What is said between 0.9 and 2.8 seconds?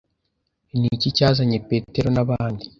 iki cyazanye Petero n'abandi